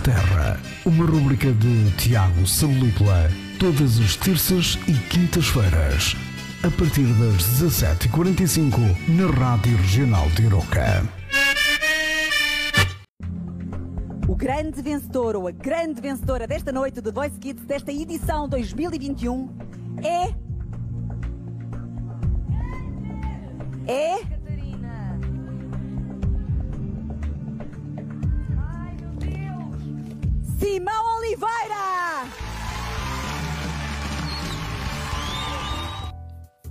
Terra, 0.00 0.60
uma 0.84 1.04
rubrica 1.04 1.52
de 1.52 1.90
Tiago 1.96 2.46
Salupla, 2.46 3.30
todas 3.58 3.98
as 3.98 4.16
terças 4.16 4.78
e 4.86 4.92
quintas-feiras, 5.08 6.14
a 6.62 6.70
partir 6.70 7.06
das 7.14 7.42
17h45, 7.60 8.78
na 9.08 9.30
Rádio 9.30 9.76
Regional 9.76 10.28
de 10.30 10.42
Iroca. 10.42 11.02
O 14.28 14.36
grande 14.36 14.82
vencedor 14.82 15.36
ou 15.36 15.48
a 15.48 15.50
grande 15.50 16.00
vencedora 16.00 16.46
desta 16.46 16.70
noite 16.70 17.00
do 17.00 17.12
Voice 17.12 17.38
Kids 17.38 17.64
desta 17.64 17.92
edição 17.92 18.48
2021 18.48 19.48
é. 20.02 20.34
É. 23.90 24.37
Simão 30.58 31.18
Oliveira! 31.18 32.26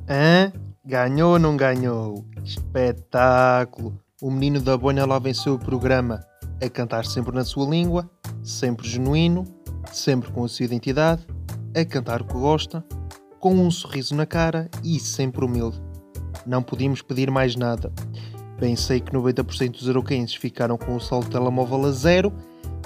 Hã? 0.09 0.52
Ganhou 0.85 1.34
ou 1.34 1.39
não 1.39 1.55
ganhou? 1.55 2.25
Espetáculo! 2.44 3.97
O 4.21 4.30
menino 4.30 4.59
da 4.59 4.77
boina 4.77 5.05
lá 5.05 5.20
venceu 5.20 5.53
o 5.53 5.59
programa. 5.59 6.20
A 6.61 6.70
cantar 6.70 7.05
sempre 7.05 7.34
na 7.34 7.45
sua 7.45 7.66
língua, 7.70 8.09
sempre 8.44 8.85
genuíno, 8.89 9.45
sempre 9.94 10.31
com 10.31 10.44
a 10.44 10.49
sua 10.49 10.66
identidade, 10.66 11.25
a 11.73 11.85
cantar 11.85 12.22
o 12.22 12.25
que 12.25 12.33
gosta, 12.33 12.83
com 13.39 13.53
um 13.53 13.72
sorriso 13.72 14.13
na 14.16 14.25
cara 14.25 14.69
e 14.83 14.99
sempre 14.99 15.45
humilde. 15.45 15.81
Não 16.45 16.61
podíamos 16.61 17.02
pedir 17.02 17.31
mais 17.31 17.55
nada. 17.55 17.94
Bem 18.59 18.75
sei 18.75 18.99
que 18.99 19.11
90% 19.11 19.72
dos 19.72 19.88
arauquenses 19.88 20.35
ficaram 20.35 20.77
com 20.77 20.95
o 20.95 20.99
saldo 20.99 21.30
telemóvel 21.30 21.85
a 21.85 21.91
zero, 21.91 22.33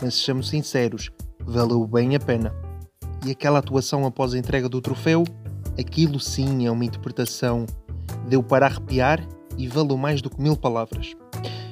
mas 0.02 0.16
sejamos 0.16 0.50
sinceros, 0.50 1.10
valeu 1.46 1.86
bem 1.88 2.16
a 2.16 2.20
pena. 2.20 2.54
E 3.26 3.32
aquela 3.32 3.60
atuação 3.60 4.06
após 4.06 4.34
a 4.34 4.38
entrega 4.38 4.68
do 4.68 4.82
troféu 4.82 5.24
Aquilo 5.80 6.20
sim 6.20 6.66
é 6.66 6.72
uma 6.72 6.86
interpretação. 6.86 7.66
Deu 8.28 8.44
para 8.44 8.66
arrepiar 8.66 9.26
e 9.58 9.68
valeu 9.68 9.98
mais 9.98 10.22
do 10.22 10.30
que 10.30 10.42
mil 10.42 10.56
palavras. 10.58 11.14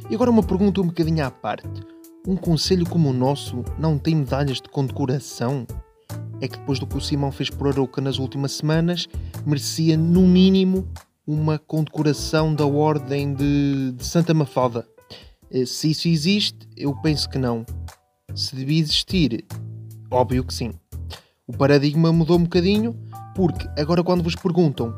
E 0.09 0.15
agora 0.15 0.31
uma 0.31 0.43
pergunta 0.43 0.81
um 0.81 0.87
bocadinho 0.87 1.25
à 1.25 1.29
parte. 1.29 1.67
Um 2.27 2.35
conselho 2.35 2.87
como 2.87 3.09
o 3.09 3.13
nosso 3.13 3.63
não 3.77 3.97
tem 3.97 4.15
medalhas 4.15 4.57
de 4.57 4.69
condecoração? 4.69 5.67
É 6.41 6.47
que 6.47 6.57
depois 6.57 6.79
do 6.79 6.87
que 6.87 6.97
o 6.97 7.01
Simão 7.01 7.31
fez 7.31 7.49
por 7.49 7.67
Arouca 7.67 8.01
nas 8.01 8.17
últimas 8.17 8.53
semanas, 8.53 9.07
merecia 9.45 9.97
no 9.97 10.21
mínimo 10.21 10.87
uma 11.27 11.59
condecoração 11.59 12.55
da 12.55 12.65
Ordem 12.65 13.33
de, 13.33 13.91
de 13.91 14.05
Santa 14.05 14.33
Mafalda. 14.33 14.87
Eh, 15.51 15.65
Se 15.65 15.91
isso 15.91 16.07
existe, 16.07 16.67
eu 16.77 16.95
penso 17.01 17.29
que 17.29 17.37
não. 17.37 17.65
Se 18.35 18.55
devia 18.55 18.79
existir, 18.79 19.45
óbvio 20.11 20.43
que 20.43 20.53
sim. 20.53 20.71
O 21.47 21.57
paradigma 21.57 22.11
mudou 22.13 22.37
um 22.37 22.43
bocadinho, 22.43 22.95
porque 23.35 23.67
agora 23.79 24.03
quando 24.03 24.23
vos 24.23 24.35
perguntam 24.35 24.95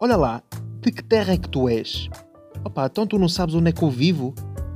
Olha 0.00 0.16
lá, 0.16 0.42
de 0.80 0.90
que 0.90 1.00
terra 1.00 1.32
é 1.34 1.38
que 1.38 1.48
tu 1.48 1.68
és? 1.68 2.08
Opa, 2.64 2.86
então 2.86 3.06
tu 3.06 3.20
não 3.20 3.28
sabes 3.28 3.54
onde 3.54 3.70
é 3.70 3.72
que 3.72 3.84
eu 3.84 3.88
vivo? 3.88 4.34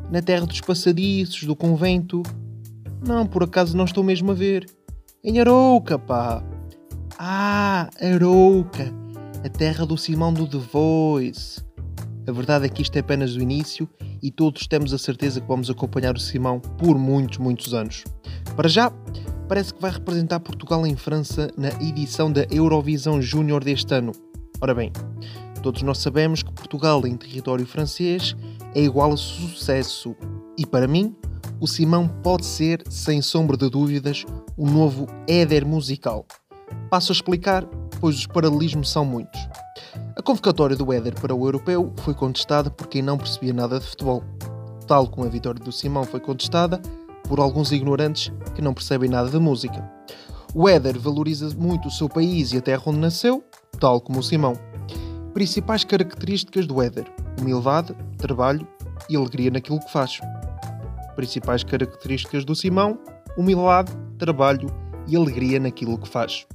Na 0.09 0.23
terra 0.23 0.47
dos 0.47 0.61
passadiços, 0.61 1.43
do 1.43 1.57
convento? 1.57 2.23
Não, 3.05 3.27
por 3.27 3.43
acaso 3.43 3.77
não 3.77 3.87
estou 3.87 4.05
mesmo 4.05 4.31
a 4.31 4.35
ver. 4.35 4.67
Em 5.25 5.41
Arouca, 5.41 5.99
pá! 5.99 6.45
Ah, 7.19 7.91
Arouca! 8.01 8.95
A 9.45 9.49
terra 9.49 9.85
do 9.85 9.99
Simão 9.99 10.33
do 10.33 10.47
The 10.47 10.59
Voice. 10.59 11.61
A 12.25 12.31
verdade 12.31 12.67
é 12.67 12.69
que 12.69 12.83
isto 12.83 12.95
é 12.95 13.01
apenas 13.01 13.35
o 13.35 13.41
início 13.41 13.89
e 14.27 14.31
todos 14.33 14.67
temos 14.67 14.93
a 14.93 14.99
certeza 14.99 15.41
que 15.41 15.47
vamos 15.47 15.71
acompanhar 15.71 16.17
o 16.17 16.19
Simão 16.19 16.59
por 16.59 16.99
muitos, 16.99 17.39
muitos 17.39 17.73
anos. 17.73 18.03
Para 18.57 18.69
já, 18.69 18.91
parece 19.49 19.73
que 19.73 19.81
vai 19.81 19.93
representar 19.93 20.41
Portugal 20.41 20.85
em 20.85 20.97
França 20.97 21.49
na 21.57 21.69
edição 21.81 22.33
da 22.33 22.45
Eurovisão 22.51 23.23
Júnior 23.23 23.63
deste 23.63 23.95
ano. 23.95 24.11
Ora 24.61 24.75
bem, 24.75 24.91
todos 25.63 25.83
nós 25.83 25.99
sabemos 25.99 26.43
que 26.43 26.53
Portugal 26.53 27.07
em 27.07 27.17
território 27.17 27.65
francês 27.65 28.35
é 28.75 28.81
igual 28.81 29.13
a 29.13 29.17
sucesso. 29.17 30.17
E 30.59 30.67
para 30.67 30.89
mim, 30.89 31.15
o 31.61 31.69
Simão 31.69 32.09
pode 32.09 32.47
ser, 32.47 32.83
sem 32.91 33.23
sombra 33.23 33.57
de 33.57 33.71
dúvidas, 33.71 34.25
o 34.57 34.69
novo 34.69 35.07
Éder 35.29 35.65
musical. 35.65 36.27
Passo 36.91 37.13
a 37.13 37.15
explicar, 37.15 37.65
pois 38.01 38.17
os 38.17 38.27
paralelismos 38.27 38.91
são 38.91 39.05
muitos. 39.05 39.41
A 40.15 40.23
convocatória 40.23 40.77
do 40.77 40.93
Éder 40.93 41.15
para 41.15 41.35
o 41.35 41.47
Europeu 41.47 41.93
foi 41.99 42.15
contestada 42.15 42.71
por 42.71 42.87
quem 42.87 43.03
não 43.03 43.19
percebia 43.19 43.53
nada 43.53 43.79
de 43.79 43.87
futebol. 43.87 44.23
Tal 44.87 45.09
como 45.09 45.27
a 45.27 45.31
vitória 45.31 45.63
do 45.63 45.73
Simão 45.73 46.05
foi 46.05 46.21
contestada 46.21 46.81
por 47.29 47.41
alguns 47.41 47.73
ignorantes 47.73 48.33
que 48.55 48.63
não 48.63 48.73
percebem 48.73 49.11
nada 49.11 49.29
de 49.29 49.39
música. 49.39 49.85
O 50.55 50.69
Éder 50.69 50.99
valoriza 50.99 51.55
muito 51.57 51.89
o 51.89 51.91
seu 51.91 52.09
país 52.09 52.53
e 52.53 52.59
a 52.59 52.63
terra 52.63 52.83
onde 52.87 52.99
nasceu, 52.99 53.45
tal 53.79 54.01
como 54.01 54.21
o 54.21 54.23
Simão. 54.23 54.55
Principais 55.35 55.85
características 55.85 56.67
do 56.67 56.81
Éder: 56.81 57.05
humildade, 57.39 57.95
trabalho 58.17 58.67
e 59.11 59.17
alegria 59.17 59.51
naquilo 59.51 59.81
que 59.81 59.93
faz. 59.93 60.19
Principais 61.15 61.63
características 61.63 62.45
do 62.45 62.55
Simão: 62.55 62.99
humildade, 63.37 63.93
trabalho 64.19 64.71
e 65.07 65.17
alegria 65.17 65.61
naquilo 65.61 65.99
que 65.99 66.09
faz. 66.09 66.47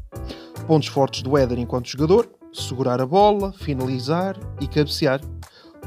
Pontos 0.71 0.87
fortes 0.87 1.21
do 1.21 1.37
Éder 1.37 1.59
enquanto 1.59 1.89
jogador: 1.89 2.31
segurar 2.53 3.01
a 3.01 3.05
bola, 3.05 3.51
finalizar 3.51 4.37
e 4.61 4.65
cabecear. 4.65 5.19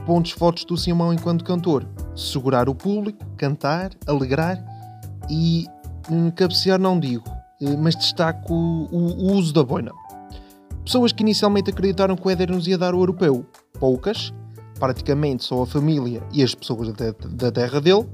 Pontos 0.04 0.32
fortes 0.32 0.66
do 0.66 0.76
Simão 0.76 1.10
enquanto 1.10 1.42
cantor: 1.42 1.88
segurar 2.14 2.68
o 2.68 2.74
público, 2.74 3.24
cantar, 3.38 3.92
alegrar 4.06 4.62
e 5.30 5.64
hum, 6.10 6.30
cabecear 6.30 6.78
não 6.78 7.00
digo, 7.00 7.24
eh, 7.62 7.74
mas 7.78 7.96
destaco 7.96 8.52
o, 8.52 8.88
o 8.92 9.32
uso 9.32 9.54
da 9.54 9.64
boina. 9.64 9.90
Pessoas 10.84 11.12
que 11.12 11.22
inicialmente 11.22 11.70
acreditaram 11.70 12.14
que 12.14 12.28
o 12.28 12.30
Éder 12.30 12.50
nos 12.50 12.68
ia 12.68 12.76
dar 12.76 12.94
o 12.94 13.00
europeu, 13.00 13.46
poucas, 13.80 14.34
praticamente 14.78 15.44
só 15.44 15.62
a 15.62 15.66
família 15.66 16.22
e 16.30 16.42
as 16.42 16.54
pessoas 16.54 16.92
da, 16.92 17.10
da 17.30 17.50
terra 17.50 17.80
dele. 17.80 18.06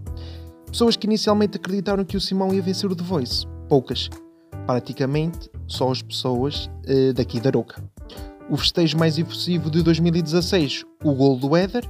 Pessoas 0.70 0.94
que 0.94 1.08
inicialmente 1.08 1.56
acreditaram 1.56 2.04
que 2.04 2.16
o 2.16 2.20
Simão 2.20 2.54
ia 2.54 2.62
vencer 2.62 2.88
o 2.88 2.94
The 2.94 3.02
Voice, 3.02 3.44
poucas, 3.68 4.08
praticamente 4.70 5.50
só 5.66 5.90
as 5.90 6.00
pessoas 6.00 6.70
eh, 6.86 7.12
daqui 7.12 7.40
da 7.40 7.48
Aroca. 7.48 7.82
O 8.48 8.56
festejo 8.56 8.96
mais 8.96 9.18
efusivo 9.18 9.68
de 9.68 9.82
2016, 9.82 10.84
o 11.02 11.12
gol 11.12 11.36
do 11.36 11.56
Éder. 11.56 11.84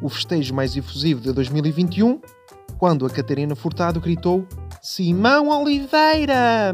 O 0.00 0.08
festejo 0.08 0.54
mais 0.54 0.74
efusivo 0.74 1.20
de 1.20 1.30
2021, 1.30 2.18
quando 2.78 3.04
a 3.04 3.10
Catarina 3.10 3.54
Furtado 3.54 4.00
gritou 4.00 4.46
Simão 4.80 5.50
Oliveira! 5.50 6.72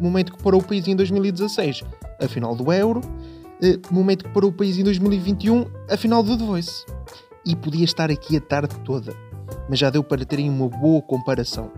Momento 0.00 0.32
que 0.32 0.42
parou 0.42 0.62
o 0.62 0.64
país 0.64 0.88
em 0.88 0.96
2016, 0.96 1.84
a 2.18 2.26
final 2.26 2.56
do 2.56 2.72
Euro. 2.72 3.02
Eh, 3.62 3.78
momento 3.90 4.24
que 4.24 4.30
parou 4.32 4.48
o 4.48 4.52
país 4.52 4.78
em 4.78 4.84
2021, 4.84 5.66
a 5.90 5.96
final 5.98 6.22
do 6.22 6.38
The 6.38 6.44
Voice. 6.44 6.86
E 7.44 7.54
podia 7.54 7.84
estar 7.84 8.10
aqui 8.10 8.38
a 8.38 8.40
tarde 8.40 8.74
toda, 8.82 9.14
mas 9.68 9.78
já 9.78 9.90
deu 9.90 10.02
para 10.02 10.24
terem 10.24 10.48
uma 10.48 10.70
boa 10.70 11.02
comparação. 11.02 11.70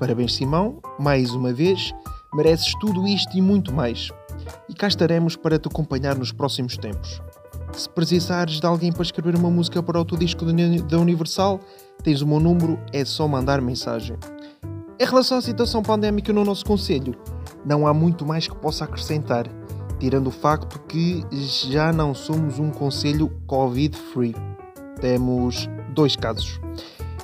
Parabéns, 0.00 0.34
Simão, 0.34 0.80
mais 0.98 1.30
uma 1.30 1.52
vez, 1.52 1.94
mereces 2.34 2.72
tudo 2.80 3.06
isto 3.06 3.36
e 3.36 3.40
muito 3.40 3.72
mais. 3.72 4.10
E 4.68 4.74
cá 4.74 4.88
estaremos 4.88 5.36
para 5.36 5.58
te 5.58 5.68
acompanhar 5.68 6.16
nos 6.16 6.32
próximos 6.32 6.76
tempos. 6.76 7.20
Se 7.72 7.88
precisares 7.88 8.60
de 8.60 8.66
alguém 8.66 8.92
para 8.92 9.02
escrever 9.02 9.36
uma 9.36 9.50
música 9.50 9.82
para 9.82 10.00
o 10.00 10.04
teu 10.04 10.16
disco 10.16 10.44
da 10.44 10.98
Universal, 10.98 11.60
tens 12.02 12.22
o 12.22 12.26
meu 12.26 12.38
número, 12.38 12.78
é 12.92 13.04
só 13.04 13.26
mandar 13.26 13.60
mensagem. 13.60 14.16
Em 14.98 15.04
relação 15.04 15.38
à 15.38 15.42
situação 15.42 15.82
pandémica 15.82 16.32
no 16.32 16.44
nosso 16.44 16.64
Conselho, 16.64 17.16
não 17.64 17.86
há 17.86 17.92
muito 17.92 18.24
mais 18.24 18.46
que 18.46 18.54
possa 18.54 18.84
acrescentar, 18.84 19.48
tirando 19.98 20.28
o 20.28 20.30
facto 20.30 20.78
que 20.86 21.24
já 21.68 21.92
não 21.92 22.14
somos 22.14 22.60
um 22.60 22.70
Conselho 22.70 23.28
Covid-free. 23.46 24.36
Temos 25.00 25.68
dois 25.92 26.14
casos. 26.14 26.60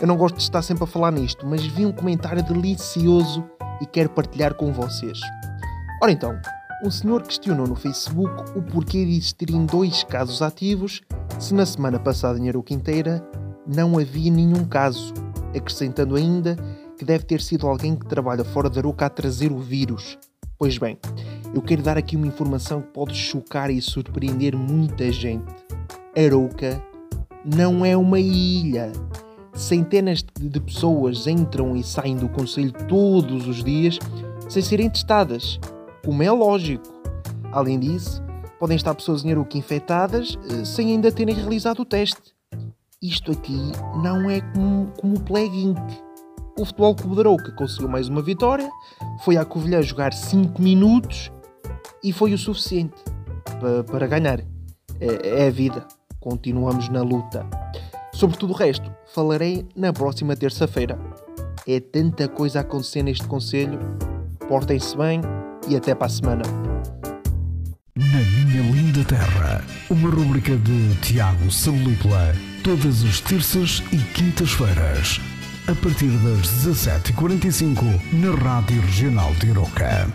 Eu 0.01 0.09
não 0.09 0.17
gosto 0.17 0.37
de 0.37 0.43
estar 0.43 0.63
sempre 0.63 0.83
a 0.83 0.87
falar 0.87 1.13
nisto, 1.13 1.47
mas 1.47 1.65
vi 1.65 1.87
um 1.87 1.93
comentário 1.93 2.43
delicioso 2.43 3.45
e 3.81 3.87
quero 3.87 4.11
partilhar 4.11 4.55
com 4.55 4.73
vocês. 4.73 5.19
Ora 6.03 6.13
então, 6.13 6.39
um 6.85 6.91
senhor 6.91 7.23
questionou 7.23 7.67
no 7.67 7.77
Facebook 7.77 8.59
o 8.59 8.63
porquê 8.63 9.05
de 9.05 9.13
existirem 9.13 9.67
dois 9.67 10.03
casos 10.05 10.41
ativos 10.41 11.03
se 11.39 11.55
na 11.55 11.67
semana 11.67 11.99
passada 11.99 12.39
em 12.39 12.49
Arouca 12.49 12.73
inteira 12.73 13.23
não 13.67 13.99
havia 13.99 14.31
nenhum 14.31 14.65
caso, 14.65 15.13
acrescentando 15.55 16.17
ainda 16.17 16.57
que 16.97 17.05
deve 17.05 17.25
ter 17.25 17.41
sido 17.41 17.67
alguém 17.67 17.97
que 17.97 18.07
trabalha 18.07 18.45
fora 18.45 18.69
da 18.69 18.81
Arouca 18.81 19.07
a 19.07 19.11
trazer 19.11 19.53
o 19.53 19.59
vírus. 19.59 20.19
Pois 20.59 20.77
bem, 20.77 20.99
eu 21.55 21.63
quero 21.63 21.83
dar 21.83 21.97
aqui 21.97 22.17
uma 22.17 22.27
informação 22.27 22.83
que 22.83 22.89
pode 22.89 23.15
chocar 23.15 23.71
e 23.71 23.81
surpreender 23.81 24.57
muita 24.57 25.11
gente. 25.11 25.45
Arouca 26.17 26.83
não 27.45 27.85
é 27.85 27.97
uma 27.97 28.21
ilha. 28.21 28.93
Centenas 29.55 30.25
de 30.39 30.61
pessoas 30.61 31.27
entram 31.27 31.77
e 31.77 31.83
saem 31.83 32.17
do 32.17 32.29
Conselho 32.29 32.73
todos 32.89 33.47
os 33.47 33.63
dias 33.63 33.99
sem 34.49 34.63
serem 34.63 34.91
testadas 34.91 35.59
como 36.05 36.23
é 36.23 36.31
lógico. 36.31 36.85
Além 37.53 37.79
disso, 37.79 38.23
podem 38.59 38.77
estar 38.77 38.95
pessoas 38.95 39.25
em 39.25 39.31
Aruca 39.31 39.57
infectadas 39.57 40.39
eh, 40.51 40.65
sem 40.65 40.89
ainda 40.89 41.13
terem 41.13 41.35
realizado 41.35 41.81
o 41.81 41.85
teste. 41.85 42.35
Isto 43.03 43.33
aqui 43.33 43.73
não 44.03 44.29
é 44.29 44.41
como, 44.41 44.93
como 45.01 45.17
o 45.17 45.21
Plague. 45.21 45.75
O 46.59 46.65
Futebol 46.65 46.95
Clube 46.95 47.17
da 47.17 47.23
Arouca 47.23 47.53
conseguiu 47.53 47.89
mais 47.89 48.09
uma 48.09 48.21
vitória, 48.21 48.69
foi 49.25 49.37
à 49.37 49.45
Covilhã 49.45 49.81
jogar 49.81 50.13
5 50.13 50.61
minutos 50.61 51.33
e 52.05 52.13
foi 52.13 52.35
o 52.35 52.39
suficiente 52.39 52.97
para, 53.59 53.85
para 53.85 54.07
ganhar. 54.07 54.41
É, 55.01 55.45
é 55.45 55.47
a 55.47 55.51
vida, 55.51 55.87
continuamos 56.21 56.89
na 56.91 57.03
luta. 57.03 57.49
Sobre 58.21 58.37
tudo 58.37 58.53
o 58.53 58.57
resto, 58.57 58.95
falarei 59.15 59.67
na 59.75 59.95
próxima 59.95 60.37
terça-feira. 60.37 60.99
É 61.67 61.81
tanta 61.81 62.29
coisa 62.29 62.59
a 62.59 62.61
acontecer 62.61 63.03
neste 63.03 63.27
Conselho. 63.27 63.79
Portem-se 64.47 64.95
bem 64.95 65.23
e 65.67 65.75
até 65.75 65.95
para 65.95 66.07
a 66.07 66.11
semana. 66.11 66.43
Na 67.97 68.19
Minha 68.19 68.73
Linda 68.73 69.03
Terra, 69.05 69.65
uma 69.89 70.11
rubrica 70.11 70.55
de 70.55 70.95
Tiago 70.97 71.51
Salípula, 71.51 72.35
todas 72.63 73.03
as 73.05 73.21
terças 73.21 73.83
e 73.91 73.97
quintas-feiras, 74.13 75.19
a 75.67 75.75
partir 75.77 76.11
das 76.19 76.47
17h45, 76.67 77.83
na 78.13 78.35
Rádio 78.37 78.83
Regional 78.83 79.33
de 79.37 79.47
Iroca. 79.47 80.07